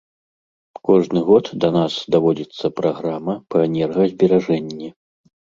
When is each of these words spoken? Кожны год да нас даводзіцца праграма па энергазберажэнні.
Кожны 0.87 1.21
год 1.27 1.51
да 1.65 1.69
нас 1.77 1.99
даводзіцца 2.15 2.73
праграма 2.81 3.37
па 3.55 3.63
энергазберажэнні. 3.67 4.89